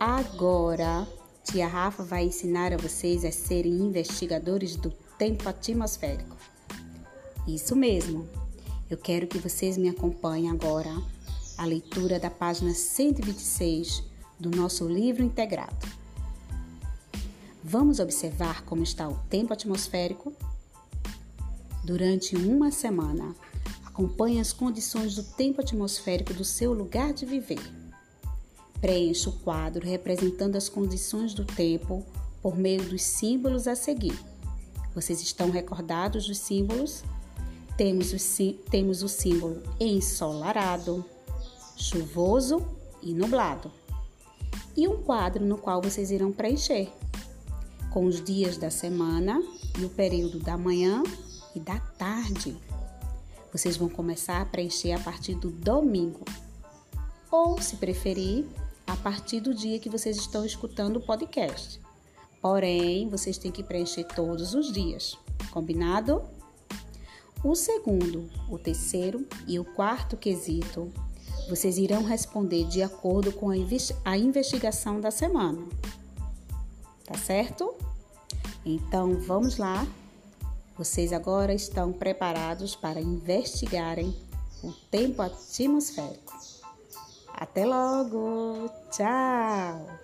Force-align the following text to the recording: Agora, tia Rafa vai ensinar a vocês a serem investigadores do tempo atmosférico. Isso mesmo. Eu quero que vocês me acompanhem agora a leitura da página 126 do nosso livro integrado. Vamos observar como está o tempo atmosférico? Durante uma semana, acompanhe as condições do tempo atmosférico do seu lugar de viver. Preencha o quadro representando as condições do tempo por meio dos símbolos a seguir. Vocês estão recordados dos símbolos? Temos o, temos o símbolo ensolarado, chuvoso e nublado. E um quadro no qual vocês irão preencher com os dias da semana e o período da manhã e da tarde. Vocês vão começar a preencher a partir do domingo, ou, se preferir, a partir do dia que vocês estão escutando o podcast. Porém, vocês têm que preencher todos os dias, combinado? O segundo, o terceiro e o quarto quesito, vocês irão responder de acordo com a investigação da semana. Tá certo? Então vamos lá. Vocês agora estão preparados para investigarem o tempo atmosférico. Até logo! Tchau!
Agora, 0.00 1.06
tia 1.44 1.68
Rafa 1.68 2.02
vai 2.02 2.24
ensinar 2.24 2.72
a 2.72 2.78
vocês 2.78 3.22
a 3.22 3.30
serem 3.30 3.82
investigadores 3.82 4.74
do 4.74 4.90
tempo 5.18 5.46
atmosférico. 5.46 6.38
Isso 7.46 7.76
mesmo. 7.76 8.26
Eu 8.88 8.96
quero 8.96 9.26
que 9.26 9.36
vocês 9.36 9.76
me 9.76 9.90
acompanhem 9.90 10.48
agora 10.48 10.90
a 11.58 11.66
leitura 11.66 12.18
da 12.18 12.30
página 12.30 12.72
126 12.72 14.02
do 14.38 14.50
nosso 14.50 14.88
livro 14.88 15.22
integrado. 15.22 15.86
Vamos 17.62 18.00
observar 18.00 18.62
como 18.62 18.82
está 18.82 19.06
o 19.06 19.16
tempo 19.28 19.52
atmosférico? 19.52 20.32
Durante 21.84 22.36
uma 22.36 22.70
semana, 22.70 23.34
acompanhe 23.84 24.40
as 24.40 24.50
condições 24.50 25.14
do 25.14 25.22
tempo 25.22 25.60
atmosférico 25.60 26.32
do 26.32 26.42
seu 26.42 26.72
lugar 26.72 27.12
de 27.12 27.26
viver. 27.26 27.79
Preencha 28.80 29.28
o 29.28 29.32
quadro 29.32 29.86
representando 29.86 30.56
as 30.56 30.68
condições 30.68 31.34
do 31.34 31.44
tempo 31.44 32.04
por 32.42 32.56
meio 32.56 32.82
dos 32.82 33.02
símbolos 33.02 33.68
a 33.68 33.74
seguir. 33.74 34.18
Vocês 34.94 35.20
estão 35.20 35.50
recordados 35.50 36.26
dos 36.26 36.38
símbolos? 36.38 37.04
Temos 37.76 38.12
o, 38.12 38.52
temos 38.70 39.02
o 39.02 39.08
símbolo 39.08 39.62
ensolarado, 39.78 41.04
chuvoso 41.76 42.66
e 43.02 43.12
nublado. 43.14 43.70
E 44.76 44.88
um 44.88 45.02
quadro 45.02 45.44
no 45.44 45.58
qual 45.58 45.82
vocês 45.82 46.10
irão 46.10 46.32
preencher 46.32 46.90
com 47.90 48.06
os 48.06 48.22
dias 48.22 48.56
da 48.56 48.70
semana 48.70 49.42
e 49.78 49.84
o 49.84 49.90
período 49.90 50.38
da 50.38 50.56
manhã 50.56 51.02
e 51.54 51.60
da 51.60 51.78
tarde. 51.78 52.56
Vocês 53.52 53.76
vão 53.76 53.88
começar 53.88 54.40
a 54.40 54.46
preencher 54.46 54.92
a 54.92 55.00
partir 55.00 55.34
do 55.34 55.50
domingo, 55.50 56.24
ou, 57.30 57.60
se 57.60 57.76
preferir, 57.76 58.46
a 58.90 58.96
partir 58.96 59.38
do 59.40 59.54
dia 59.54 59.78
que 59.78 59.88
vocês 59.88 60.16
estão 60.16 60.44
escutando 60.44 60.96
o 60.96 61.00
podcast. 61.00 61.80
Porém, 62.42 63.08
vocês 63.08 63.38
têm 63.38 63.52
que 63.52 63.62
preencher 63.62 64.02
todos 64.02 64.52
os 64.52 64.72
dias, 64.72 65.16
combinado? 65.52 66.24
O 67.44 67.54
segundo, 67.54 68.28
o 68.48 68.58
terceiro 68.58 69.24
e 69.46 69.60
o 69.60 69.64
quarto 69.64 70.16
quesito, 70.16 70.92
vocês 71.48 71.78
irão 71.78 72.02
responder 72.02 72.64
de 72.64 72.82
acordo 72.82 73.32
com 73.32 73.50
a 74.04 74.16
investigação 74.18 75.00
da 75.00 75.12
semana. 75.12 75.62
Tá 77.04 77.16
certo? 77.16 77.74
Então 78.66 79.20
vamos 79.20 79.56
lá. 79.56 79.86
Vocês 80.76 81.12
agora 81.12 81.54
estão 81.54 81.92
preparados 81.92 82.74
para 82.74 83.00
investigarem 83.00 84.16
o 84.64 84.72
tempo 84.90 85.22
atmosférico. 85.22 86.59
Até 87.40 87.64
logo! 87.64 88.70
Tchau! 88.90 89.99